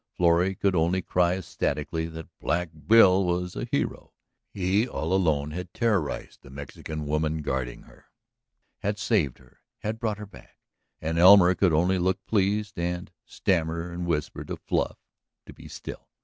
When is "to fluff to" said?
14.45-15.53